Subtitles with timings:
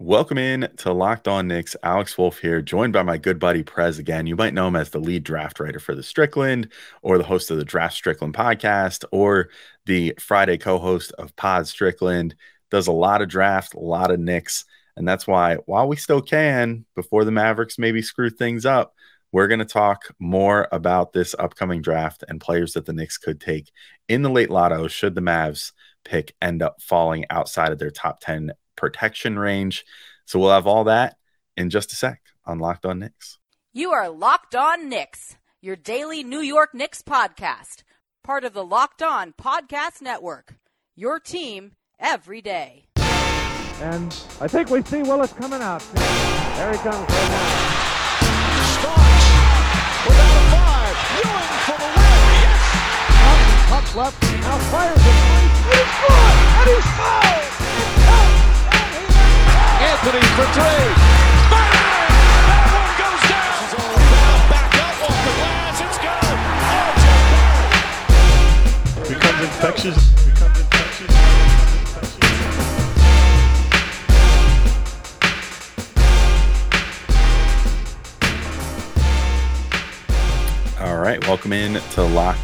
[0.00, 1.74] Welcome in to Locked On Knicks.
[1.82, 4.28] Alex Wolf here, joined by my good buddy Prez again.
[4.28, 6.68] You might know him as the lead draft writer for the Strickland,
[7.02, 9.48] or the host of the Draft Strickland podcast, or
[9.86, 12.36] the Friday co-host of Pod Strickland.
[12.70, 14.64] Does a lot of draft, a lot of Knicks,
[14.96, 18.94] and that's why while we still can, before the Mavericks maybe screw things up,
[19.32, 23.40] we're going to talk more about this upcoming draft and players that the Knicks could
[23.40, 23.72] take
[24.08, 25.72] in the late lotto should the Mavs
[26.04, 29.84] pick end up falling outside of their top 10 protection range.
[30.24, 31.16] So we'll have all that
[31.56, 33.38] in just a sec on Locked On Knicks.
[33.72, 37.82] You are Locked On Knicks, your daily New York Knicks podcast,
[38.24, 40.54] part of the Locked On Podcast Network.
[40.94, 42.86] Your team every day.
[43.80, 45.82] And I think we see Willis coming out.
[45.94, 47.48] There he comes right now.
[48.74, 49.26] Starks
[50.06, 50.96] without a five.
[51.18, 52.18] Ewing for the win.
[52.46, 52.62] Yes.
[53.28, 54.22] Up, up left.
[54.22, 55.02] Now fires it.
[55.06, 55.86] And he's good.
[56.58, 57.47] And he's fouled.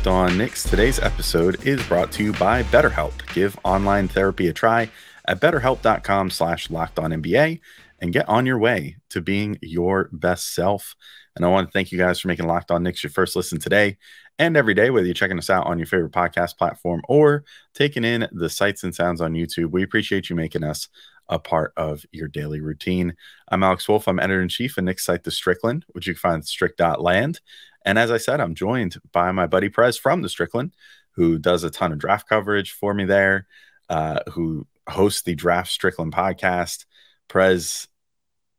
[0.05, 0.63] Locked On Knicks.
[0.65, 3.13] Today's episode is brought to you by BetterHelp.
[3.33, 4.91] Give online therapy a try
[5.27, 7.59] at betterhelp.com slash locked on NBA
[8.01, 10.95] and get on your way to being your best self.
[11.35, 13.59] And I want to thank you guys for making Locked On Knicks your first listen
[13.59, 13.97] today
[14.39, 18.05] and every day, whether you're checking us out on your favorite podcast platform or taking
[18.05, 19.71] in the sights and sounds on YouTube.
[19.71, 20.89] We appreciate you making us
[21.31, 23.17] a part of your daily routine.
[23.49, 24.07] I'm Alex Wolf.
[24.07, 27.41] I'm editor in chief of Knicks site, The Strickland, which you can find at strict.land.
[27.85, 30.75] And as I said, I'm joined by my buddy Prez from The Strickland,
[31.13, 33.47] who does a ton of draft coverage for me there,
[33.89, 36.87] uh, who hosts the Draft Strickland podcast.
[37.29, 37.89] Prez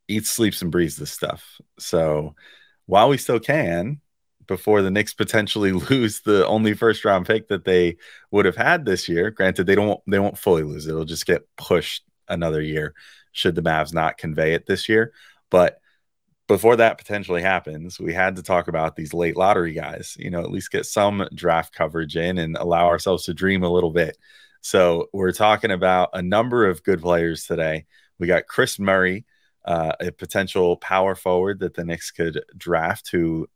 [0.07, 1.59] eats, sleeps, and breathes this stuff.
[1.79, 2.35] So
[2.85, 4.01] while we still can,
[4.47, 7.97] before the Knicks potentially lose the only first round pick that they
[8.31, 10.91] would have had this year, granted they don't they won't fully lose it.
[10.91, 12.93] It'll just get pushed another year
[13.35, 15.11] should the Mavs not convey it this year.
[15.51, 15.79] But
[16.47, 20.41] before that potentially happens, we had to talk about these late lottery guys, you know,
[20.41, 24.17] at least get some draft coverage in and allow ourselves to dream a little bit.
[24.61, 27.85] So we're talking about a number of good players today.
[28.19, 29.25] We got Kris Murray,
[29.63, 33.47] uh, a potential power forward that the Knicks could draft, who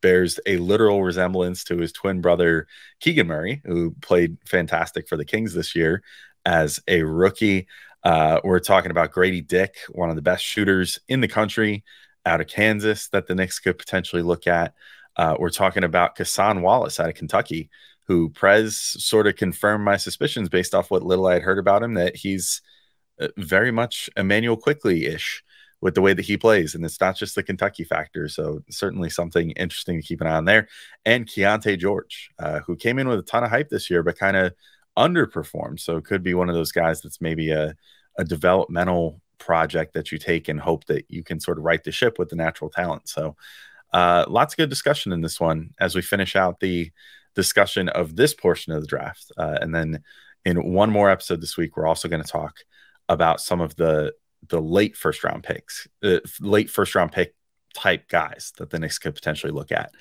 [0.00, 2.66] bears a literal resemblance to his twin brother
[3.00, 6.02] Keegan Murray, who played fantastic for the Kings this year
[6.46, 7.66] as a rookie.
[8.02, 11.84] Uh, we're talking about Gradey Dick, one of the best shooters in the country
[12.26, 14.74] out of Kansas that the Knicks could potentially look at.
[15.16, 17.70] Uh, we're talking about Cason Wallace out of Kentucky,
[18.06, 21.82] who Prez sort of confirmed my suspicions based off what little I had heard about
[21.82, 22.62] him that he's
[23.20, 25.42] uh, very much Immanuel Quickley ish
[25.80, 26.74] with the way that he plays.
[26.74, 28.28] And it's not just the Kentucky factor.
[28.28, 30.68] So, certainly something interesting to keep an eye on there.
[31.04, 34.18] And Keyonte George, uh, who came in with a ton of hype this year, but
[34.18, 34.52] kind of
[34.98, 35.80] underperformed.
[35.80, 37.74] So, could be one of those guys that's maybe a,
[38.18, 41.90] a developmental project that you take and hope that you can sort of right the
[41.90, 43.08] ship with the natural talent.
[43.08, 43.36] So,
[43.92, 46.92] uh, lots of good discussion in this one as we finish out the
[47.34, 49.32] discussion of this portion of the draft.
[49.36, 50.02] Uh, and then
[50.44, 52.58] in one more episode this week, we're also going to talk
[53.08, 54.12] about some of the
[54.48, 57.34] the late first round picks, uh, late first round pick
[57.74, 59.92] type guys that the Knicks could potentially look at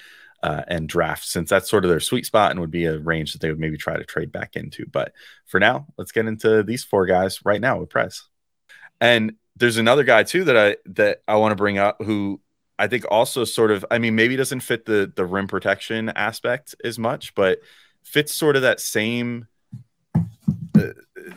[0.42, 3.34] uh, and draft, since that's sort of their sweet spot and would be a range
[3.34, 4.86] that they would maybe try to trade back into.
[4.86, 5.12] But
[5.46, 8.24] for now, let's get into these four guys right now with Prez.
[9.02, 12.42] And there's another guy too that I that I want to bring up who
[12.78, 16.76] I think also sort of I mean maybe doesn't fit the the rim protection aspect
[16.84, 17.60] as much, but
[18.04, 19.48] fits sort of that same
[20.78, 20.94] uh,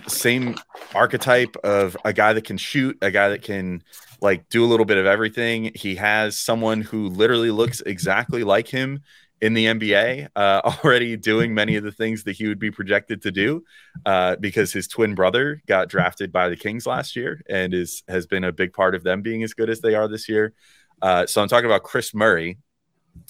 [0.06, 0.56] same
[0.94, 3.82] archetype of a guy that can shoot, a guy that can
[4.20, 5.72] like do a little bit of everything.
[5.74, 9.02] He has someone who literally looks exactly like him
[9.42, 13.20] in the NBA, uh, already doing many of the things that he would be projected
[13.22, 13.64] to do,
[14.06, 18.26] uh, because his twin brother got drafted by the Kings last year and is has
[18.26, 20.54] been a big part of them being as good as they are this year.
[21.03, 22.59] Uh, so I'm talking about Kris Murray,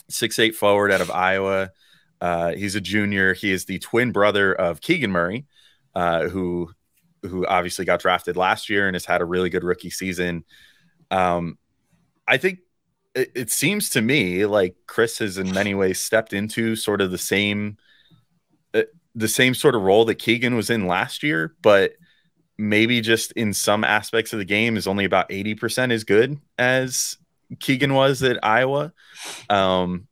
[0.09, 1.71] six eight forward out of Iowa.
[2.21, 3.33] Uh, he's a junior.
[3.33, 5.47] He is the twin brother of Keegan Murray,
[5.95, 6.71] uh, who
[7.23, 10.45] who obviously got drafted last year and has had a really good rookie season.
[11.11, 11.57] Um,
[12.29, 12.59] I think
[13.15, 17.11] it, it, seems to me like Kris has in many ways stepped into sort of
[17.11, 17.77] the same
[18.75, 18.83] uh,
[19.15, 21.93] the same sort of role that Keegan was in last year, but
[22.59, 27.17] maybe just in some aspects of the game is only about 80% as good as
[27.61, 28.93] Keegan was at Iowa.
[29.51, 30.07] Um,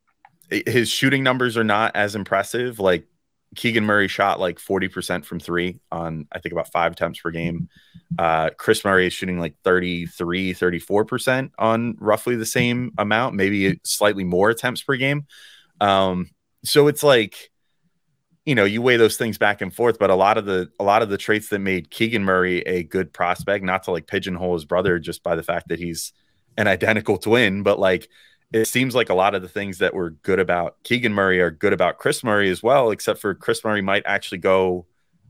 [0.51, 2.81] his shooting numbers are not as impressive.
[2.81, 3.07] Like
[3.57, 7.69] Keegan Murray shot like 40% from three on, I think, about five attempts per game.
[8.19, 14.25] Uh, Kris Murray is shooting like 33, 34% on roughly the same amount, maybe slightly
[14.25, 15.27] more attempts per game.
[15.81, 16.31] Um,
[16.65, 17.51] so it's like,
[18.45, 20.85] you know, you weigh those things back and forth, but a lot of the a
[20.85, 24.55] lot of the traits that made Keegan Murray a good prospect, not to like pigeonhole
[24.55, 26.13] his brother just by the fact that he's
[26.57, 28.09] an identical twin, but like
[28.53, 31.51] it seems like a lot of the things that were good about Keegan Murray are
[31.51, 34.87] good about Kris Murray as well, except for Kris Murray might actually go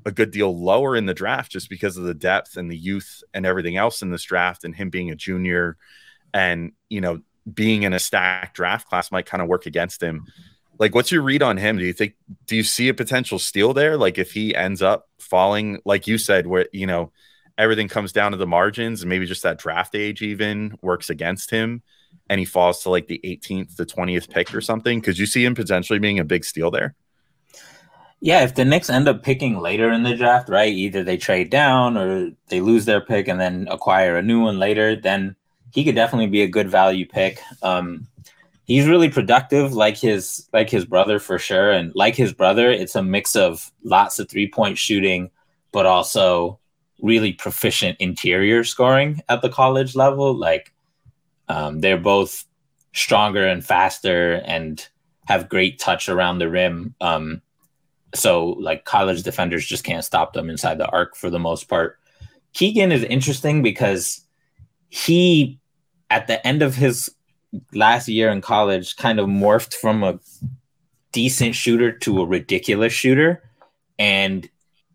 [0.07, 3.23] a good deal lower in the draft just because of the depth and the youth
[3.35, 5.77] and everything else in this draft and him being a junior
[6.33, 7.21] and, you know,
[7.53, 10.27] being in a stacked draft class might kind of work against him.
[10.79, 11.77] Like, what's your read on him?
[11.77, 12.15] Do you think,
[12.47, 13.99] do you see a potential steal there?
[13.99, 17.13] Like, if he ends up falling, like you said, where, you know,
[17.59, 21.51] everything comes down to the margins and maybe just that draft age even works against
[21.51, 21.83] him
[22.29, 25.01] and he falls to like the 18th to 20th pick or something?
[25.01, 26.95] Could you see him potentially being a big steal there?
[28.21, 30.73] Yeah, if the Knicks end up picking later in the draft, right?
[30.73, 34.59] Either they trade down or they lose their pick and then acquire a new one
[34.59, 35.37] later, then
[35.73, 37.41] he could definitely be a good value pick.
[37.63, 38.07] Um,
[38.65, 42.95] he's really productive, like his like his brother for sure, and like his brother, it's
[42.95, 45.31] a mix of lots of three point shooting,
[45.73, 46.59] but also
[47.01, 50.37] really proficient interior scoring at the college level.
[50.37, 50.73] Like
[51.51, 52.47] um, they're both
[52.95, 54.89] stronger and faster and
[55.27, 56.95] have great touch around the rim.
[57.01, 57.43] Um,
[58.15, 61.99] so like college defenders just can't stop them inside the arc for the most part.
[62.53, 64.25] Keegan is interesting because
[64.91, 65.59] he
[66.09, 67.13] at the end of his
[67.75, 70.21] last year in college kind of morphed from a
[71.11, 73.43] decent shooter to a ridiculous shooter
[73.99, 74.49] and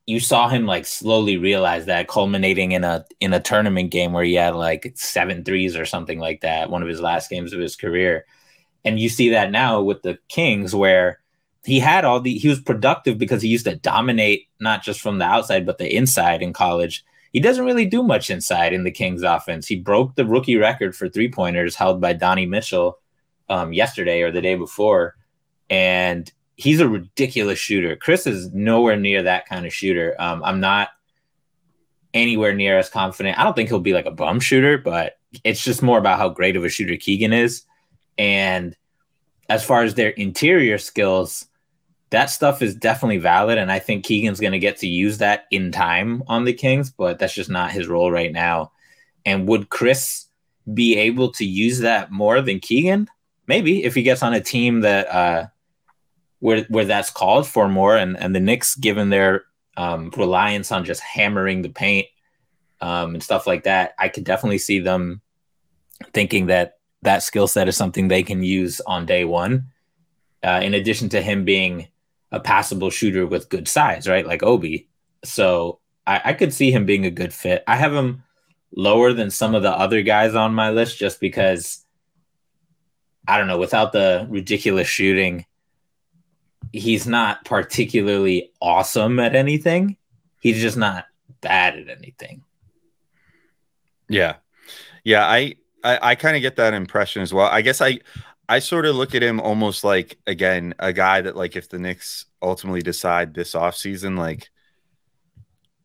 [0.06, 4.24] you saw him like slowly realize that culminating in a in a tournament game where
[4.24, 7.60] he had like seven threes or something like that one of his last games of
[7.60, 8.26] his career.
[8.84, 11.20] And you see that now with the kings where
[11.64, 15.18] he had all the he was productive because he used to dominate not just from
[15.18, 17.04] the outside but the inside in college.
[17.34, 19.68] He doesn't really do much inside in the kings offense.
[19.68, 23.00] He broke the rookie record for three pointers held by donnie mitchell
[23.50, 25.16] um, yesterday or the day before.
[25.68, 27.96] And he's a ridiculous shooter.
[27.96, 30.16] Kris is nowhere near that kind of shooter.
[30.20, 30.90] Um, I'm not
[32.14, 33.38] anywhere near as confident.
[33.38, 36.30] I don't think he'll be like a bum shooter, but it's just more about how
[36.30, 37.64] great of a shooter Keegan is.
[38.18, 38.76] And
[39.50, 41.46] as far as their interior skills,
[42.12, 43.58] that stuff is definitely valid.
[43.58, 46.90] And I think Keegan's going to get to use that in time on the Kings,
[46.90, 48.72] but that's just not his role right now.
[49.26, 50.28] And would Kris
[50.74, 53.10] be able to use that more than Keegan?
[53.48, 55.48] Maybe if he gets on a team that, uh,
[56.46, 59.46] where where that's called for more, and and the Knicks, given their
[59.78, 62.06] um, reliance on just hammering the paint
[62.82, 65.22] um, and stuff like that, I could definitely see them
[66.14, 69.72] thinking that that skill set is something they can use on day one.
[70.44, 71.88] Uh, in addition to him being
[72.32, 74.88] a passable shooter with good size, right, like Obi.
[75.24, 77.64] So I, I could see him being a good fit.
[77.66, 78.24] I have him
[78.76, 81.84] lower than some of the other guys on my list just because
[83.28, 85.46] I don't know, without the ridiculous shooting,
[86.76, 89.98] he's not particularly awesome at anything.
[90.42, 91.06] He's just not
[91.42, 92.44] bad at anything.
[94.10, 94.36] Yeah.
[95.04, 97.48] Yeah, I I, I kind of get that impression as well.
[97.48, 98.00] I guess I
[98.50, 101.80] I sort of look at him almost like again a guy that like if the
[101.80, 104.50] Knicks ultimately decide this offseason like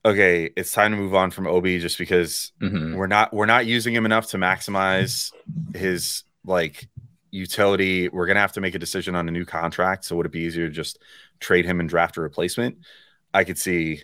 [0.04, 2.94] okay, it's time to move on from Obi just because mm-hmm.
[2.94, 5.32] we're not we're not using him enough to maximize
[5.74, 6.88] his like
[7.30, 8.08] utility.
[8.08, 10.04] We're gonna have to make a decision on a new contract.
[10.04, 10.98] So would it be easier to just
[11.40, 12.78] trade him and draft a replacement?
[13.32, 14.02] I could see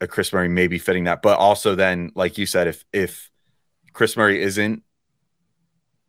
[0.00, 3.30] a Kris Murray maybe fitting that, but also then, like you said, if if
[3.92, 4.82] Kris Murray isn't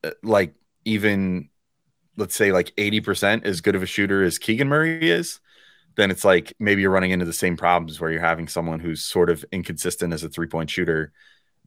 [0.04, 0.56] uh, like
[0.86, 1.50] even
[2.18, 5.42] let's say like 80% as good of a shooter as Keegan Murray is,
[5.98, 9.04] then it's like maybe you're running into the same problems where you're having someone who's
[9.04, 11.12] sort of inconsistent as a three point shooter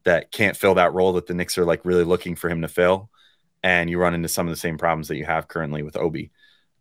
[0.05, 2.67] that can't fill that role that the Knicks are like really looking for him to
[2.67, 3.09] fill
[3.63, 6.31] and you run into some of the same problems that you have currently with Obi.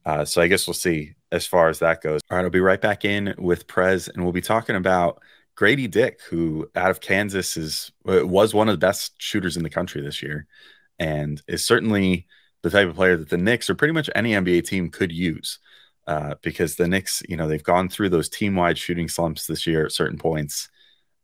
[0.04, 2.20] Uh, so I guess we'll see as far as that goes.
[2.30, 5.20] All right, I'll be right back in with Prez, and we'll be talking about
[5.56, 9.64] Gradey Dick, who out of Kansas is uh, was one of the best shooters in
[9.64, 10.46] the country this year,
[10.98, 12.26] and is certainly
[12.62, 15.58] the type of player that the Knicks or pretty much any NBA team could use.
[16.06, 19.84] Uh, because the Knicks, you know, they've gone through those team-wide shooting slumps this year
[19.84, 20.70] at certain points,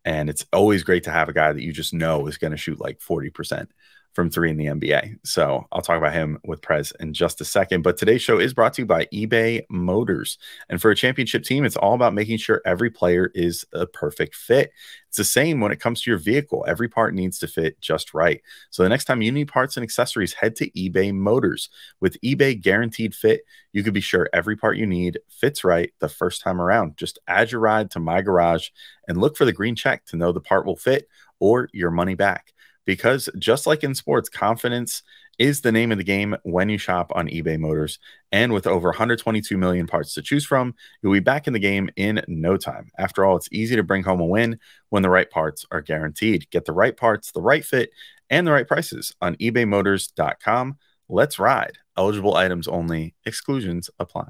[0.04, 2.58] and it's always great to have a guy that you just know is going to
[2.58, 3.70] shoot like forty percent
[4.14, 5.18] from three in the NBA.
[5.24, 7.82] So I'll talk about him with Prez in just a second.
[7.82, 10.38] But today's show is brought to you by eBay Motors.
[10.68, 14.36] And for a championship team, it's all about making sure every player is a perfect
[14.36, 14.70] fit.
[15.08, 16.64] It's the same when it comes to your vehicle.
[16.66, 18.40] Every part needs to fit just right.
[18.70, 21.68] So the next time you need parts and accessories, head to eBay Motors.
[22.00, 23.42] With eBay Guaranteed Fit,
[23.72, 26.96] you can be sure every part you need fits right the first time around.
[26.96, 28.68] Just add your ride to My Garage
[29.08, 31.08] and look for the green check to know the part will fit
[31.40, 32.53] or your money back.
[32.84, 35.02] Because just like in sports, confidence
[35.38, 37.98] is the name of the game when you shop on eBay Motors.
[38.30, 41.90] And with over 122 million parts to choose from, you'll be back in the game
[41.96, 42.90] in no time.
[42.98, 44.58] After all, it's easy to bring home a win
[44.90, 46.50] when the right parts are guaranteed.
[46.50, 47.90] Get the right parts, the right fit,
[48.30, 50.78] and the right prices on ebaymotors.com.
[51.08, 51.78] Let's ride.
[51.96, 54.28] Eligible items only, exclusions apply.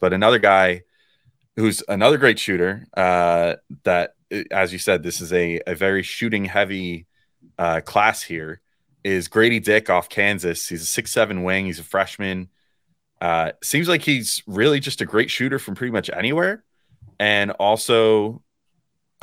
[0.00, 0.82] But another guy
[1.56, 4.14] who's another great shooter, uh, that,
[4.50, 7.06] as you said, this is a, a very shooting heavy
[7.58, 8.60] uh, class here
[9.04, 10.68] is Gradey Dick off Kansas.
[10.68, 11.66] He's a six seven wing.
[11.66, 12.48] He's a freshman.
[13.20, 16.64] Uh, seems like he's really just a great shooter from pretty much anywhere,
[17.20, 18.42] and also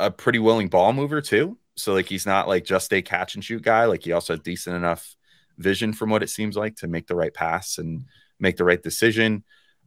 [0.00, 1.58] a pretty willing ball mover too.
[1.76, 3.84] So like he's not like just a catch and shoot guy.
[3.84, 5.14] Like he also has decent enough
[5.58, 8.04] vision from what it seems like to make the right pass and
[8.40, 9.44] make the right decision.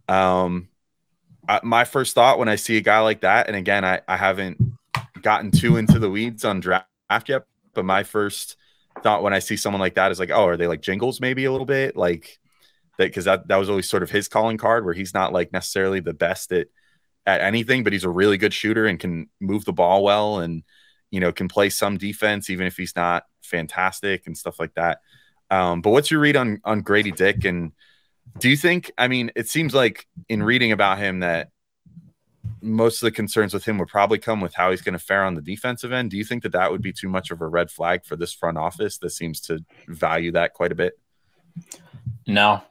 [0.07, 0.69] Um,
[1.49, 4.17] I, my first thought when I see a guy like that, and again, I, I
[4.17, 4.57] haven't
[5.27, 6.87] gotten too into the weeds on draft
[7.27, 7.43] yet,
[7.73, 8.55] but my first
[9.03, 11.43] thought when I see someone like that is like, oh, are they like jingles maybe
[11.43, 12.39] a little bit like
[12.97, 13.07] that?
[13.07, 15.99] Because that that was always sort of his calling card, where he's not like necessarily
[15.99, 16.67] the best at
[17.25, 20.63] at anything, but he's a really good shooter and can move the ball well, and
[21.11, 24.99] you know can play some defense even if he's not fantastic and stuff like that.
[25.49, 27.73] Um, but what's your read on on Gradey Dick and
[28.39, 28.93] do you think?
[28.97, 31.49] I mean, it seems like in reading about him that
[32.61, 35.23] most of the concerns with him would probably come with how he's going to fare
[35.23, 36.11] on the defensive end.
[36.11, 38.33] Do you think that that would be too much of a red flag for this
[38.33, 40.99] front office that seems to value that quite a bit?
[42.25, 42.61] No,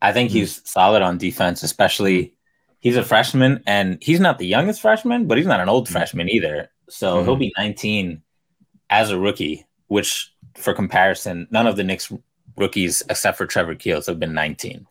[0.00, 0.38] I think mm-hmm.
[0.38, 2.34] he's solid on defense, especially
[2.80, 5.92] he's a freshman and he's not the youngest freshman, but he's not an old mm-hmm.
[5.92, 6.70] freshman either.
[6.88, 7.24] So mm-hmm.
[7.24, 8.22] he'll be 19
[8.90, 12.12] as a rookie, which for comparison, none of the Knicks
[12.56, 14.86] rookies except for Trevor Keels have been 19.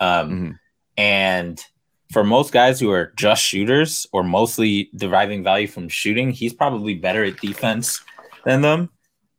[0.00, 0.50] Um, mm-hmm.
[0.96, 1.64] And
[2.12, 6.94] for most guys who are just shooters or mostly deriving value from shooting, he's probably
[6.94, 8.00] better at defense
[8.44, 8.90] than them.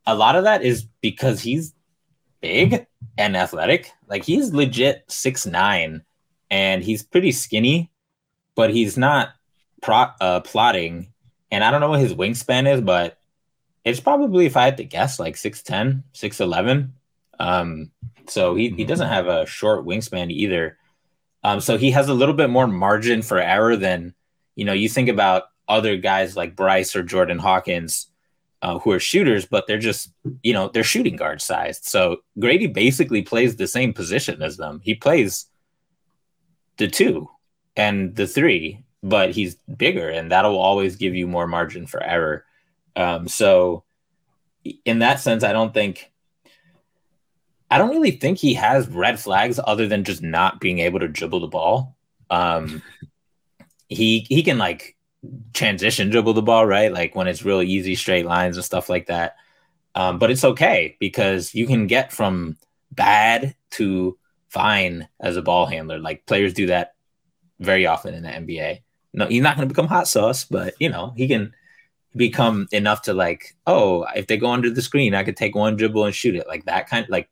[0.06, 1.74] A lot of that is because he's
[2.40, 2.86] big
[3.18, 3.90] and athletic.
[4.08, 6.02] Like he's legit six nine,
[6.50, 7.90] and he's pretty skinny,
[8.54, 9.30] but he's not
[9.82, 11.12] pro- uh, plotting.
[11.50, 13.18] And I don't know what his wingspan is, but
[13.84, 16.90] it's probably if I had to guess, like 6'10, 6'11.
[17.38, 17.92] Um,
[18.26, 18.88] so he, he mm-hmm.
[18.88, 20.76] doesn't have a short wingspan either.
[21.42, 24.14] Um, so he has a little bit more margin for error than,
[24.54, 28.08] you know, you think about other guys like Bryce or Jordan Hawkins
[28.62, 30.12] uh, who are shooters, but they're just,
[30.42, 31.84] you know, they're shooting guard sized.
[31.84, 34.80] So Gradey basically plays the same position as them.
[34.82, 35.46] He plays
[36.78, 37.28] the two
[37.76, 42.44] and the three, but he's bigger and that'll always give you more margin for error.
[42.96, 43.84] Um, so
[44.84, 46.10] in that sense, I don't think
[47.70, 51.08] I don't really think he has red flags other than just not being able to
[51.08, 51.96] dribble the ball.
[52.30, 52.82] Um,
[53.88, 54.96] he he can like
[55.52, 56.92] transition dribble the ball, right?
[56.92, 59.36] Like when it's really easy straight lines and stuff like that.
[59.94, 62.56] Um, but it's okay because you can get from
[62.92, 64.18] bad to
[64.48, 65.98] fine as a ball handler.
[65.98, 66.94] Like players do that
[67.58, 68.82] very often in the NBA.
[69.14, 71.54] No, he's not going to become hot sauce, but you know he can
[72.14, 75.76] become enough to like, oh, if they go under the screen, I could take one
[75.76, 76.46] dribble and shoot it.
[76.46, 77.28] Like that kind, like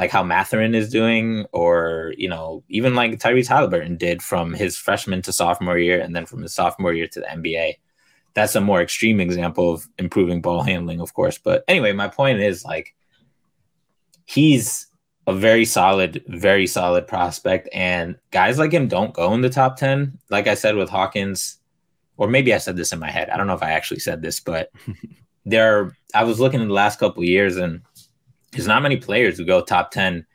[0.00, 4.74] like how Mathurin is doing, or you know, even like Tyrese Haliburton did from his
[4.74, 7.74] freshman to sophomore year, and then from his sophomore year to the NBA.
[8.32, 11.36] That's a more extreme example of improving ball handling, of course.
[11.36, 12.94] But anyway, my point is like
[14.24, 14.86] he's
[15.26, 19.76] a very solid, very solid prospect, and guys like him don't go in the top
[19.76, 20.18] ten.
[20.30, 21.58] Like I said with Hawkins,
[22.16, 23.28] or maybe I said this in my head.
[23.28, 24.70] I don't know if I actually said this, but
[25.44, 25.94] there.
[26.14, 27.82] I was looking in the last couple years, and
[28.52, 30.26] there's not many players who go top 10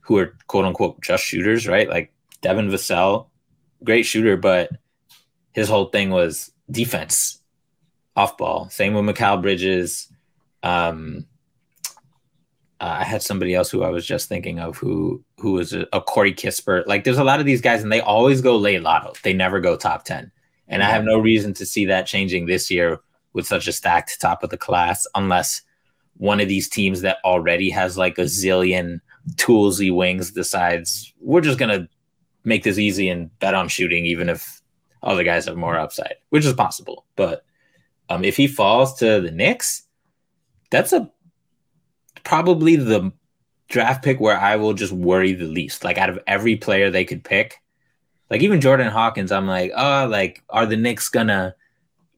[0.00, 1.88] who are quote unquote just shooters, right?
[1.88, 3.28] Like Devin Vassell,
[3.84, 4.70] great shooter, but
[5.52, 7.40] his whole thing was defense
[8.16, 8.68] off ball.
[8.70, 10.08] Same with Mikal Bridges.
[10.62, 11.26] Um,
[12.80, 15.86] uh, I had somebody else who I was just thinking of who who was a,
[15.92, 16.86] a Corey Kispert.
[16.86, 19.12] Like there's a lot of these guys, and they always go late lotto.
[19.22, 20.32] They never go top ten,
[20.66, 22.98] and I have no reason to see that changing this year
[23.34, 25.62] with such a stacked top of the class, unless
[26.16, 29.00] one of these teams that already has like a zillion
[29.36, 31.88] toolsy wings decides we're just gonna
[32.44, 34.60] make this easy and bet on shooting, even if
[35.02, 37.04] other guys have more upside, which is possible.
[37.16, 37.44] But
[38.08, 39.84] um, if he falls to the Knicks,
[40.70, 41.10] that's a
[42.24, 43.12] probably the
[43.68, 45.84] draft pick where I will just worry the least.
[45.84, 47.60] Like out of every player they could pick,
[48.30, 51.54] like even Jordan Hawkins, I'm like, oh, like are the Knicks gonna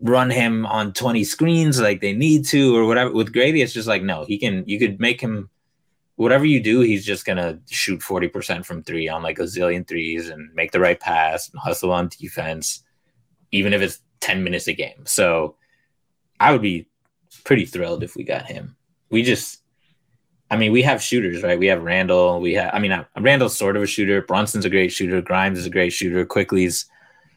[0.05, 3.11] run him on 20 screens like they need to or whatever.
[3.13, 5.51] With Gradey, it's just like, no, he can, you could make him
[6.17, 10.29] whatever you do, he's just gonna shoot 40% from three on like a zillion threes
[10.29, 12.85] and make the right pass and hustle on defense,
[13.51, 15.07] even if it's 10 minutes a game.
[15.07, 15.57] So
[16.39, 16.87] I would be
[17.45, 18.77] pretty thrilled if we got him.
[19.11, 19.61] We just
[20.51, 21.59] I mean, we have shooters, right?
[21.59, 22.39] We have Randle.
[22.41, 24.23] We have, I mean, uh, Randle's sort of a shooter.
[24.23, 25.21] Brunson's a great shooter.
[25.23, 26.25] Grimes is a great shooter.
[26.25, 26.85] Quickley's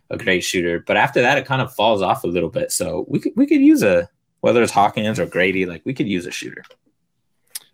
[0.10, 0.80] a great shooter.
[0.80, 2.72] But after that, it kind of falls off a little bit.
[2.72, 4.10] So we could we could use a
[4.42, 6.64] whether it's Hawkins or Gradey, like we could use a shooter.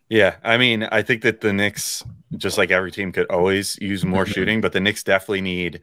[0.09, 2.03] Yeah, I mean, I think that the Knicks,
[2.37, 4.33] just like every team, could always use more Mhm.
[4.33, 5.81] shooting, but the Knicks definitely need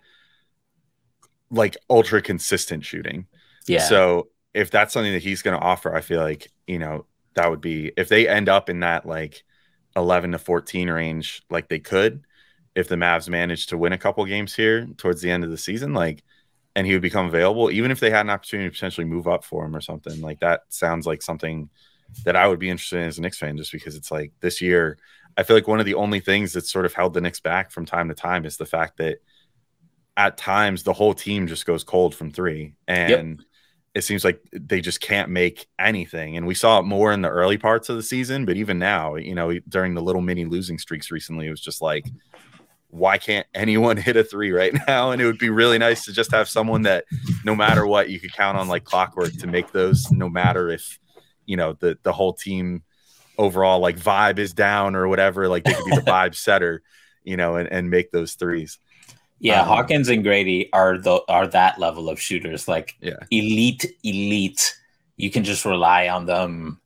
[1.50, 3.26] like ultra consistent shooting.
[3.66, 3.80] Yeah.
[3.80, 7.50] So if that's something that he's going to offer, I feel like you know that
[7.50, 9.42] would be if they end up in that like
[9.96, 12.22] eleven to fourteen range, like they could,
[12.74, 15.58] if the Mavs manage to win a couple games here towards the end of the
[15.58, 16.22] season, like,
[16.80, 19.44] and he would become available, even if they had an opportunity to potentially move up
[19.44, 21.68] for him or something, like that sounds like something
[22.24, 24.62] that I would be interested in as a Knicks fan, just because it's like this
[24.62, 24.96] year.
[25.36, 27.70] I feel like one of the only things that's sort of held the Knicks back
[27.70, 29.18] from time to time is the fact that
[30.16, 33.44] at times the whole team just goes cold from three, and
[33.94, 36.38] it seems like they just can't make anything.
[36.38, 39.16] And we saw it more in the early parts of the season, but even now,
[39.16, 42.06] you know, during the little mini losing streaks recently, it was just like,
[42.90, 45.10] why can't anyone hit a three right now?
[45.12, 47.04] And it would be really nice to just have someone that
[47.44, 50.98] no matter what, you could count on like clockwork to make those no matter if,
[51.46, 52.82] you know, the the whole team
[53.38, 56.82] overall like vibe is down or whatever, like they could be the vibe setter,
[57.24, 58.78] you know, and, and make those threes.
[59.38, 63.14] Yeah, Um, Hawkins and Gradey are the are that level of shooters, like Yeah.
[63.30, 64.74] elite, elite.
[65.16, 66.80] You can just rely on them.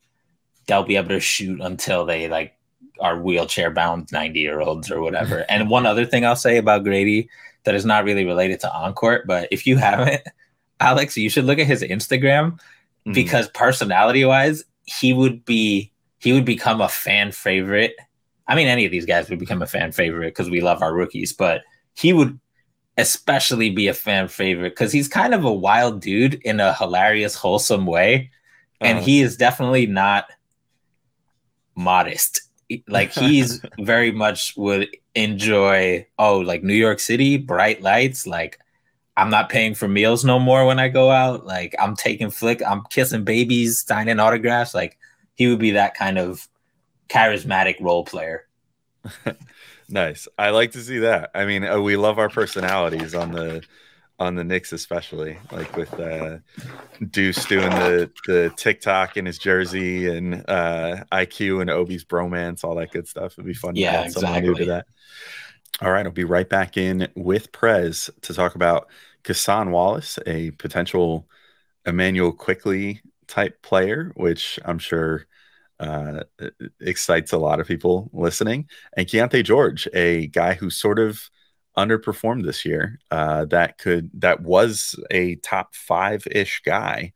[0.67, 2.55] They'll be able to shoot until they like
[3.01, 5.45] are wheelchair bound ninety year olds or whatever.
[5.49, 7.29] and one other thing I'll say about Gradey
[7.65, 10.23] that is not really related to Encore, but if you haven't,
[10.81, 12.59] Alex, you should look at his Instagram
[13.07, 13.15] Mhm.
[13.15, 17.95] because personality wise, he would be he would become a fan favorite.
[18.47, 20.95] I mean, any of these guys would become a fan favorite because we love our
[20.95, 21.63] rookies, but
[21.95, 22.39] he would
[22.97, 27.35] especially be a fan favorite because he's kind of a wild dude in a hilarious,
[27.35, 28.31] wholesome way.
[28.81, 29.05] And Uh-huh.
[29.07, 30.27] he is definitely not
[31.77, 32.43] modest.
[32.89, 38.59] Like he's very much would enjoy, oh, like New York City, bright lights, like
[39.17, 41.47] I'm not paying for meals no more when I go out.
[41.47, 44.75] Like I'm taking flick, I'm kissing babies, signing autographs.
[44.75, 44.99] Like
[45.35, 46.49] he would be that kind of
[47.09, 48.47] charismatic role player.
[49.89, 50.29] Nice.
[50.39, 51.31] I like to see that.
[51.35, 53.63] I mean, uh, we love our personalities on the
[54.19, 56.39] on the Knicks, especially like with uh,
[57.11, 62.77] Deuce doing the the TikTok in his jersey and uh, IQ and Obi's bromance, all
[62.77, 63.35] that good stuff.
[63.35, 64.67] It'd be fun Yeah, to someone new to exactly.
[64.67, 64.87] that.
[65.83, 68.89] All right, I'll be right back in with Prez to talk about
[69.25, 71.29] Cason Wallace, a potential
[71.87, 75.27] Immanuel Quickley type player, which I'm sure
[75.81, 76.25] uh,
[76.81, 81.31] excites a lot of people listening and Keyonte George, a guy who sort of
[81.77, 82.99] underperformed this year.
[83.11, 87.13] Uh, that could that was a top five ish guy.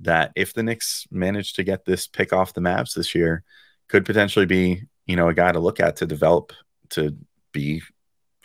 [0.00, 3.44] That if the Knicks managed to get this pick off the Mavs this year,
[3.88, 6.52] could potentially be you know a guy to look at to develop
[6.90, 7.16] to
[7.52, 7.82] be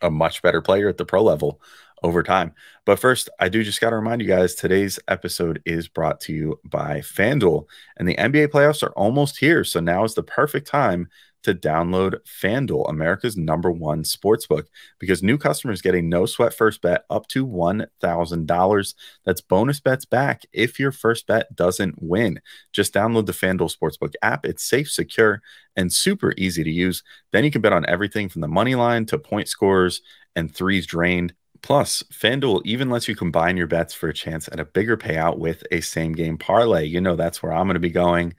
[0.01, 1.61] a much better player at the pro level
[2.03, 2.53] over time.
[2.85, 6.33] But first, I do just got to remind you guys today's episode is brought to
[6.33, 7.65] you by FanDuel,
[7.97, 9.63] and the NBA playoffs are almost here.
[9.63, 11.09] So now is the perfect time
[11.43, 14.65] to download FanDuel, America's number one sportsbook,
[14.99, 18.95] because new customers get a no sweat first bet up to $1,000.
[19.25, 22.41] That's bonus bets back if your first bet doesn't win.
[22.71, 24.45] Just download the FanDuel Sportsbook app.
[24.45, 25.41] It's safe, secure,
[25.75, 27.03] and super easy to use.
[27.31, 30.01] Then you can bet on everything from the money line to point scores
[30.35, 31.33] and threes drained.
[31.61, 35.37] Plus, FanDuel even lets you combine your bets for a chance at a bigger payout
[35.37, 36.85] with a same game parlay.
[36.85, 38.33] You know, that's where I'm going to be going.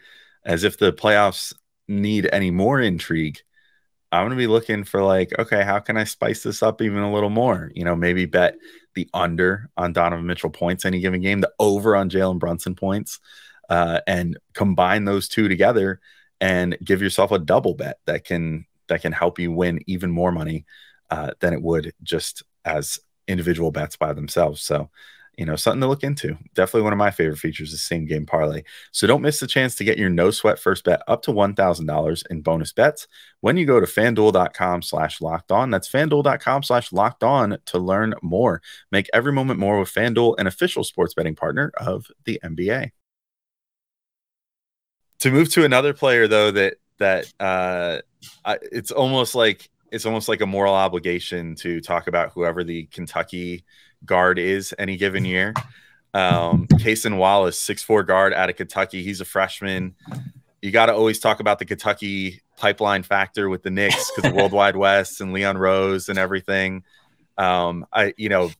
[0.44, 1.54] As if the playoffs
[1.88, 3.38] need any more intrigue,
[4.10, 6.98] I'm going to be looking for, like, okay, how can I spice this up even
[6.98, 7.70] a little more?
[7.74, 8.56] You know, maybe bet
[8.94, 13.20] the under on Donovan Mitchell points any given game, the over on Jalen Brunson points,
[13.70, 16.00] uh, and combine those two together
[16.40, 20.32] and give yourself a double bet that can that can help you win even more
[20.32, 20.66] money
[21.10, 24.60] uh, than it would just as individual bets by themselves.
[24.62, 24.90] So,
[25.36, 26.36] you know, something to look into.
[26.54, 28.62] Definitely one of my favorite features is same game parlay.
[28.90, 32.26] So don't miss the chance to get your no sweat first bet up to $1,000
[32.30, 33.08] in bonus bets
[33.40, 35.70] when you go to fanduel.com slash locked on.
[35.70, 38.60] That's fanduel.com slash locked on to learn more.
[38.90, 42.90] Make every moment more with FanDuel, an official sports betting partner of the NBA.
[45.20, 48.00] To move to another player though that that uh
[48.44, 52.86] I, it's almost like it's almost like a moral obligation to talk about whoever the
[52.86, 53.64] Kentucky
[54.04, 55.54] guard is any given year.
[56.14, 59.02] Um, Cason Wallace, six four guard out of Kentucky.
[59.02, 59.94] He's a freshman.
[60.60, 64.36] You got to always talk about the Kentucky pipeline factor with the Knicks because the
[64.36, 66.84] World Wide Wes and Leon Rose and everything.
[67.38, 68.50] Um, I, you know,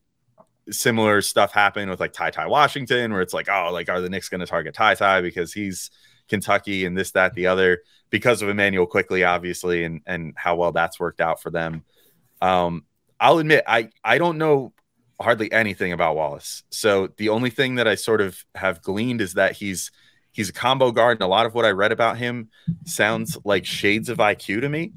[0.69, 4.09] similar stuff happened with like Ty Ty Washington, where it's like, oh, like are the
[4.09, 5.91] Knicks going to target Ty Ty because he's
[6.27, 10.71] Kentucky and this, that, the other because of Immanuel Quickley, obviously, and and how well
[10.71, 11.83] that's worked out for them.
[12.41, 12.85] Um,
[13.19, 14.72] I'll admit, I I don't know
[15.21, 16.63] hardly anything about Wallace.
[16.69, 19.91] So the only thing that I sort of have gleaned is that he's
[20.31, 22.49] he's a combo guard, and a lot of what I read about him
[22.85, 24.93] sounds like shades of IQ to me.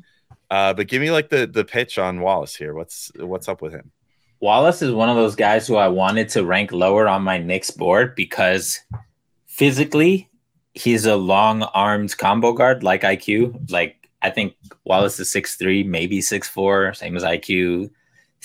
[0.51, 2.75] Uh, but give me like the the pitch on Wallace here.
[2.75, 3.93] What's what's up with him?
[4.41, 7.71] Wallace is one of those guys who I wanted to rank lower on my Knicks
[7.71, 8.79] board because
[9.47, 10.29] physically
[10.75, 13.71] he's a long armed combo guard like IQ.
[13.71, 17.91] Like I think Wallace is six three, maybe six four, same as IQ.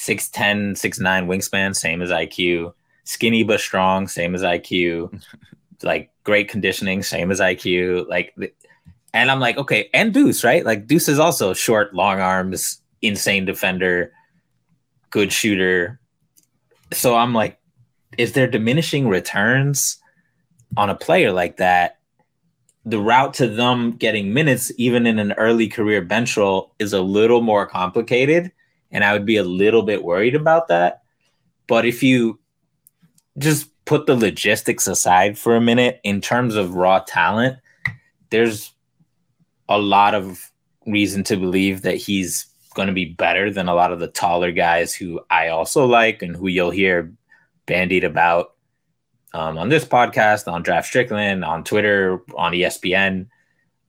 [0.02, 2.74] 6'10, 6'9 wingspan, same as IQ.
[3.04, 5.22] Skinny but strong, same as IQ.
[5.84, 8.08] like great conditioning, same as IQ.
[8.08, 8.34] Like
[9.14, 10.66] and I'm like, okay, and Deuce, right?
[10.66, 14.12] Like Deuce is also short, long arms, insane defender,
[15.12, 16.00] good shooter.
[16.92, 17.60] So I'm like,
[18.18, 19.98] is there diminishing returns
[20.78, 22.00] on a player like that?
[22.86, 27.02] The route to them getting minutes, even in an early career bench role, is a
[27.02, 28.52] little more complicated.
[28.92, 31.02] And I would be a little bit worried about that.
[31.68, 32.40] But if you
[33.38, 37.58] just put the logistics aside for a minute, in terms of raw talent,
[38.30, 38.74] there's
[39.70, 40.52] a lot of
[40.86, 44.52] reason to believe that he's going to be better than a lot of the taller
[44.52, 47.14] guys who I also like and who you'll hear
[47.66, 48.54] bandied about
[49.34, 53.28] um, on this podcast, on Draft Strickland, on Twitter, on ESPN.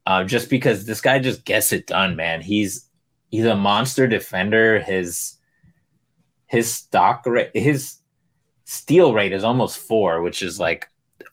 [0.06, 2.40] Uh, just because this guy just gets it done, man.
[2.40, 2.88] He's
[3.32, 4.78] he's a monster defender.
[4.78, 5.38] His
[6.46, 7.96] his stock rate, his
[8.64, 10.88] steal rate is almost four, which is like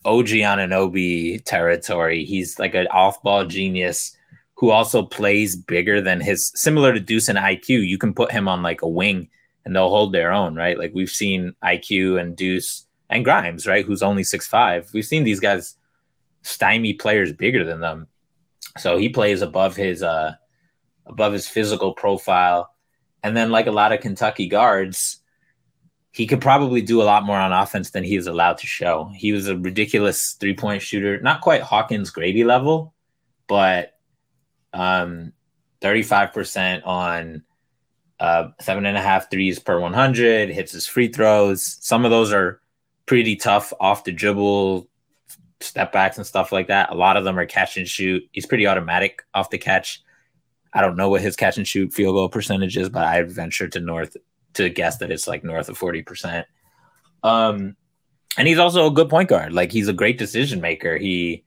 [0.05, 2.23] OG Anunoby territory.
[2.23, 4.15] He's like an off-ball genius
[4.55, 7.87] who also plays bigger than his similar to Deuce and IQ.
[7.87, 9.29] You can put him on like a wing
[9.65, 10.79] and they'll hold their own, right?
[10.79, 13.85] Like we've seen IQ and Deuce and Grimes, right?
[13.85, 14.89] Who's only six five.
[14.93, 15.75] We've seen these guys
[16.43, 18.07] stymie players bigger than them.
[18.77, 20.35] So he plays above his uh
[21.09, 22.73] above his physical profile.
[23.23, 25.17] And then like a lot of Kentucky guards,
[26.11, 29.11] he could probably do a lot more on offense than he is allowed to show.
[29.15, 32.93] He was a ridiculous three-point shooter, not quite Hawkins Gradey level,
[33.47, 33.95] but
[34.73, 35.33] um
[35.81, 37.43] 35% on
[38.19, 41.77] uh, seven and a half threes per 100, hits his free throws.
[41.81, 42.61] Some of those are
[43.05, 44.87] pretty tough off the dribble,
[45.61, 46.91] step backs and stuff like that.
[46.91, 48.23] A lot of them are catch and shoot.
[48.31, 50.01] He's pretty automatic off the catch.
[50.73, 53.67] I don't know what his catch and shoot field goal percentage is, but I venture
[53.67, 54.15] to north
[54.53, 56.45] to guess that it's like north of 40%.
[57.23, 57.75] Um,
[58.37, 59.53] and he's also a good point guard.
[59.53, 60.97] Like he's a great decision maker.
[60.97, 61.43] He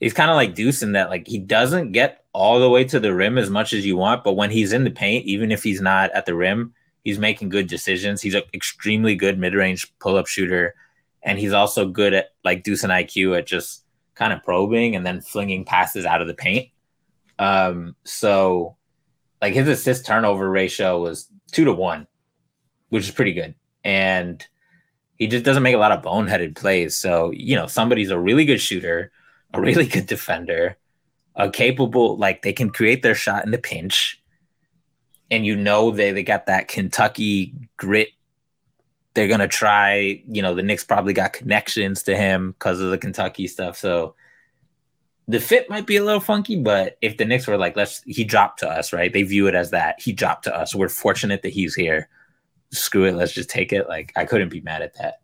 [0.00, 2.98] he's kind of like Deuce in that like he doesn't get all the way to
[2.98, 5.62] the rim as much as you want, but when he's in the paint, even if
[5.62, 6.74] he's not at the rim,
[7.04, 8.22] he's making good decisions.
[8.22, 10.74] He's an extremely good mid-range pull-up shooter,
[11.22, 15.04] and he's also good at like Deuce and IQ at just kind of probing and
[15.04, 16.68] then flinging passes out of the paint.
[17.40, 18.76] Um, so
[19.42, 22.06] like his assist turnover ratio was two to one,
[22.90, 23.56] which is pretty good.
[23.82, 24.46] And
[25.16, 26.94] he just doesn't make a lot of boneheaded plays.
[26.94, 29.10] So, you know, somebody's a really good shooter
[29.52, 30.76] a really good defender,
[31.34, 34.22] a capable like they can create their shot in the pinch,
[35.30, 38.08] and you know they they got that Kentucky grit.
[39.14, 40.22] They're gonna try.
[40.28, 43.76] You know the Knicks probably got connections to him because of the Kentucky stuff.
[43.76, 44.14] So
[45.30, 48.24] the fit might be a little funky, but if the Knicks were like, let's he
[48.24, 49.12] dropped to us, right?
[49.12, 50.74] They view it as that he dropped to us.
[50.74, 52.08] We're fortunate that he's here.
[52.72, 53.88] Screw it, let's just take it.
[53.88, 55.20] Like I couldn't be mad at that.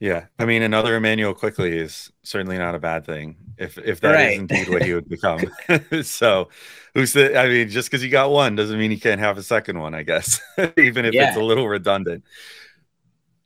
[0.00, 4.12] Yeah, I mean, another Immanuel Quickley is certainly not a bad thing if if that
[4.12, 4.32] Right.
[4.32, 5.40] is indeed what he would become.
[6.02, 6.48] so,
[6.94, 7.38] who's the?
[7.38, 9.94] I mean, just because you got one doesn't mean you can't have a second one.
[9.94, 10.40] I guess,
[10.76, 12.24] even if it's a little redundant.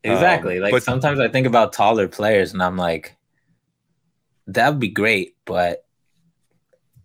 [0.04, 0.56] Exactly.
[0.56, 3.16] Um, like but- sometimes I think about taller players and I'm like,
[4.48, 5.84] that would be great, but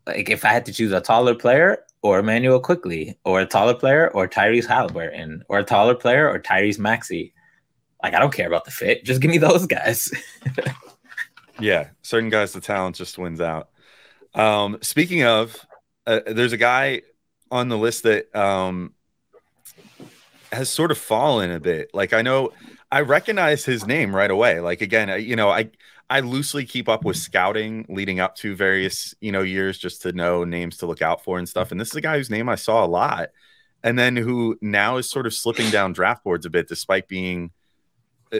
[0.05, 3.73] like if I had to choose a taller player or Immanuel Quickley, or a taller
[3.73, 7.33] player or Tyrese Haliburton, or a taller player or Tyrese Maxey,
[8.01, 9.05] like I don't care about the fit.
[9.05, 10.11] Just give me those guys.
[11.59, 13.69] Yeah, certain guys, the talent just wins out.
[14.33, 15.55] Um, speaking of,
[16.07, 17.03] uh, there's a guy
[17.51, 18.93] on the list that um,
[20.51, 21.91] has sort of fallen a bit.
[21.93, 22.51] Like I know,
[22.91, 24.59] I recognize his name right away.
[24.59, 25.69] Like again, you know, I
[26.09, 30.11] I loosely keep up with scouting leading up to various you know years just to
[30.11, 31.71] know names to look out for and stuff.
[31.71, 33.29] And this is a guy whose name I saw a lot,
[33.83, 37.51] and then who now is sort of slipping down draft boards a bit, despite being
[38.31, 38.39] uh,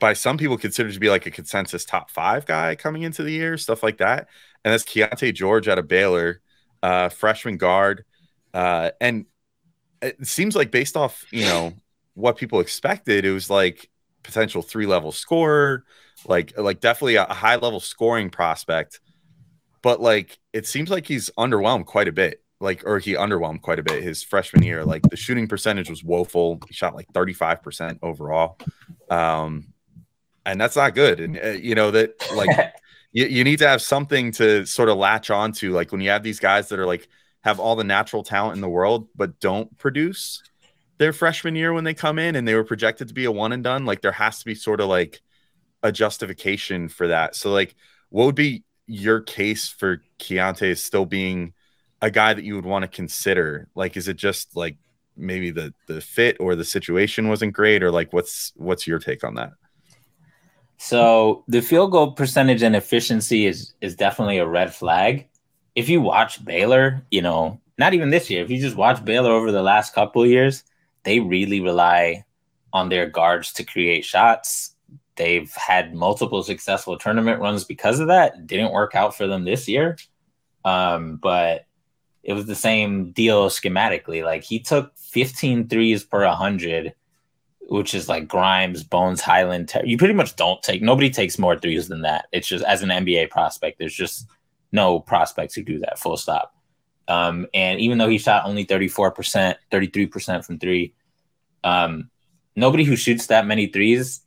[0.00, 3.32] by some people considered to be like a consensus top five guy coming into the
[3.32, 4.28] year, stuff like that.
[4.64, 6.40] And that's Keyonte George out of Baylor,
[6.82, 8.04] uh, freshman guard.
[8.52, 9.26] Uh, and
[10.00, 11.74] it seems like based off, you know,
[12.14, 13.90] what people expected, it was like
[14.22, 15.84] potential three level scorer,
[16.26, 19.00] like like definitely a high level scoring prospect.
[19.82, 22.40] But like it seems like he's underwhelmed quite a bit.
[22.60, 24.84] Like, or he underwhelmed quite a bit his freshman year.
[24.84, 26.60] Like the shooting percentage was woeful.
[26.66, 28.58] He shot like 35% overall.
[29.10, 29.74] Um,
[30.46, 31.20] and that's not good.
[31.20, 32.74] And uh, you know that like
[33.12, 35.74] you, you need to have something to sort of latch onto.
[35.74, 37.08] Like when you have these guys that are like
[37.42, 40.42] have all the natural talent in the world, but don't produce
[40.98, 43.52] their freshman year when they come in and they were projected to be a one
[43.52, 43.84] and done.
[43.84, 45.20] Like there has to be sort of like
[45.84, 47.36] a justification for that.
[47.36, 47.76] So like,
[48.08, 51.52] what would be your case for Keyonte still being
[52.02, 53.68] a guy that you would want to consider?
[53.76, 54.76] Like, is it just like
[55.16, 59.22] maybe the the fit or the situation wasn't great, or like what's what's your take
[59.22, 59.52] on that?
[60.78, 65.28] So the field goal percentage and efficiency is is definitely a red flag.
[65.74, 69.32] If you watch Baylor, you know, not even this year, if you just watch Baylor
[69.32, 70.64] over the last couple years,
[71.04, 72.24] they really rely
[72.72, 74.73] on their guards to create shots.
[75.16, 78.46] They've had multiple successful tournament runs because of that.
[78.46, 79.96] Didn't work out for them this year.
[80.64, 81.66] Um, but
[82.22, 84.24] it was the same deal schematically.
[84.24, 86.94] Like he took 15 threes per 100
[87.68, 89.72] which is like Grimes, Bones, Hyland.
[89.84, 92.26] You pretty much don't take nobody takes more threes than that.
[92.32, 94.26] It's just as an NBA prospect, there's just
[94.72, 95.98] no prospects who do that.
[95.98, 96.54] Full stop.
[97.06, 100.94] Um, and even though he shot only 34%, 33% from three,
[101.62, 102.10] um,
[102.56, 104.20] nobody who shoots that many threes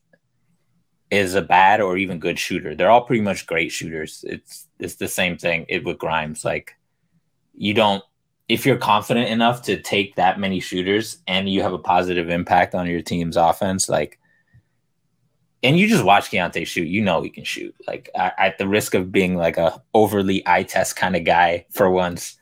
[1.10, 2.76] is a bad or even good shooter.
[2.76, 4.26] They're all pretty much great shooters.
[4.28, 6.44] It's it's the same thing it, with Grimes.
[6.44, 6.76] Like
[7.54, 8.04] you don't
[8.48, 12.74] if you're confident enough to take that many shooters and you have a positive impact
[12.74, 14.20] on your team's offense, like,
[15.64, 17.76] and you just watch Keyonte shoot, you know he can shoot.
[17.88, 21.90] Like, at the risk of being like a overly eye test kind of guy for
[21.90, 22.38] once,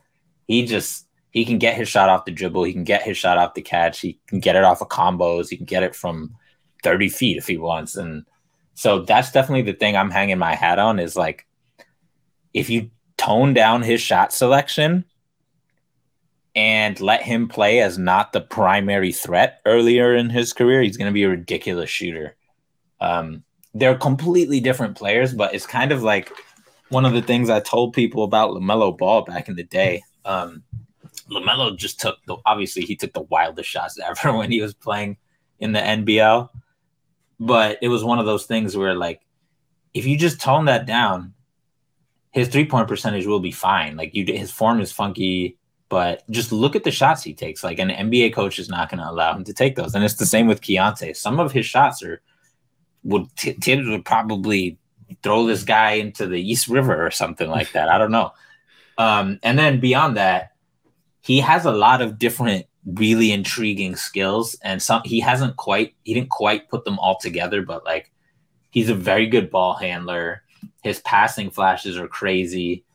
[0.48, 3.38] he just he can get his shot off the dribble, he can get his shot
[3.38, 6.36] off the catch, he can get it off of combos, he can get it from
[6.84, 8.26] 30 feet if he wants, and
[8.76, 11.48] so that's definitely the thing I'm hanging my hat on is like,
[12.54, 15.06] if you tone down his shot selection
[16.56, 21.10] and let him play as not the primary threat earlier in his career, he's going
[21.10, 22.36] to be a ridiculous shooter.
[23.00, 26.32] Um, they're completely different players, but it's kind of like
[26.90, 30.02] one of the things I told people about LaMelo Ball back in the day.
[30.26, 30.64] Um,
[31.30, 35.18] LaMelo just took the obviously he took the wildest shots ever when he was playing
[35.60, 36.50] in the NBL,
[37.40, 39.22] but it was one of those things where like
[39.94, 41.34] if you just tone that down,
[42.32, 43.96] his three point percentage will be fine.
[43.96, 45.58] Like you, his form is funky
[45.90, 47.64] but just look at the shots he takes.
[47.64, 50.16] Like an NBA coach is not going to allow him to take those, and it's
[50.16, 51.16] the same with Keyonte.
[51.16, 52.22] Some of his shots are
[53.04, 54.78] would t- Thibs would probably
[55.22, 57.90] throw this guy into the East River or something like that.
[57.90, 58.32] I don't know.
[58.98, 60.54] Um, and then beyond that,
[61.22, 66.14] he has a lot of different really intriguing skills, and some he hasn't quite he
[66.14, 68.12] didn't quite put them all together, but like
[68.72, 70.44] he's a very good ball handler.
[70.84, 72.86] His passing flashes are crazy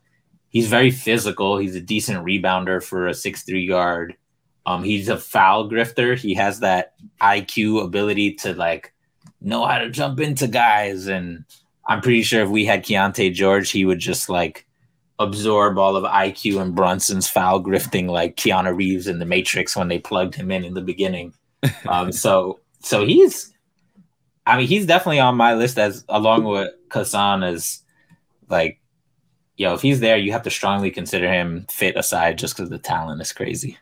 [0.50, 1.56] he's very physical.
[1.56, 4.16] He's a decent rebounder for a six three guard.
[4.66, 6.18] Um, he's a foul grifter.
[6.18, 8.92] He has that IQ ability to like
[9.40, 11.06] know how to jump into guys.
[11.06, 11.44] And
[11.86, 14.66] I'm pretty sure if we had Keyonte George, he would just like
[15.20, 19.86] absorb all of IQ and Brunson's foul grifting like Keanu Reeves in the Matrix when
[19.86, 21.34] they plugged him in in the beginning.
[21.86, 23.52] Um, so so he's,
[24.46, 27.82] I mean, he's definitely on my list as along with Cason as
[28.48, 28.80] like
[29.60, 32.78] yo, if he's there, you have to strongly consider him fit aside just because the
[32.78, 33.76] talent is crazy.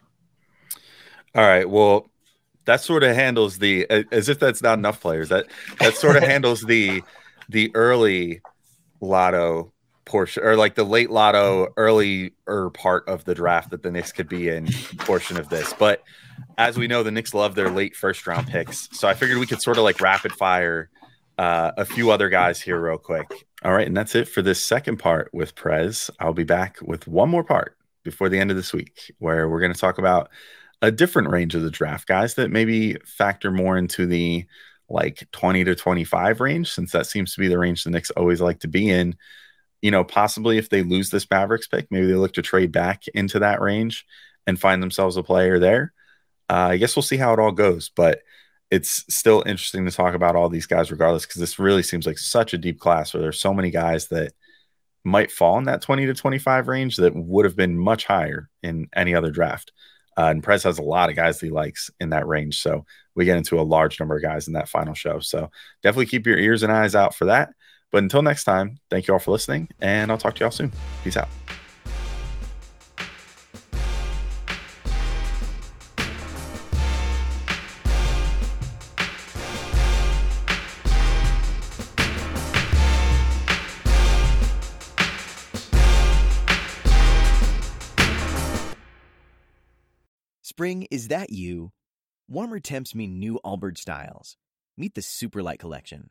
[1.37, 1.71] All right.
[1.71, 2.11] Well,
[2.65, 5.29] that sort of handles the as if that's not enough players.
[5.29, 5.47] That
[5.79, 7.03] that sort of handles the
[7.49, 8.41] the early
[9.01, 9.73] lotto
[10.09, 14.11] portion or like the late lotto early er part of the draft that the Knicks
[14.11, 14.69] could be in
[14.99, 15.73] portion of this.
[15.73, 16.03] But
[16.57, 18.89] as we know, the Knicks love their late first round picks.
[18.93, 20.91] So I figured we could sort of like rapid fire
[21.39, 23.47] uh, a few other guys here real quick.
[23.65, 26.11] All right, and that's it for this second part with Prez.
[26.19, 29.61] I'll be back with one more part before the end of this week where we're
[29.61, 30.31] going to talk about
[30.83, 34.47] a different range of the draft guys that maybe factor more into the
[34.89, 38.41] like 20 to 25 range since that seems to be the range the Knicks always
[38.41, 39.17] like to be in.
[39.83, 43.05] You know, possibly if they lose this Mavericks pick, maybe they look to trade back
[43.15, 44.05] into that range
[44.47, 45.93] and find themselves a player there.
[46.51, 48.23] Uh, I guess we'll see how it all goes, but
[48.71, 52.19] it's still interesting to talk about all these guys regardless because this really seems like
[52.19, 54.33] such a deep class where there's so many guys that
[55.05, 58.89] might fall in that 20 to 25 range that would have been much higher in
[58.95, 59.73] any other draft.
[60.17, 62.61] Uh, and Prez has a lot of guys that he likes in that range.
[62.61, 65.21] So we get into a large number of guys in that final show.
[65.21, 65.51] So
[65.83, 67.51] definitely keep your ears and eyes out for that.
[67.91, 70.73] But until next time, thank you all for listening, and I'll talk to y'all soon.
[71.03, 71.29] Peace out.
[90.43, 91.71] Spring, is that you?
[92.29, 94.37] Warmer temps mean new Allbirds styles.
[94.77, 96.11] Meet the Superlight Collection,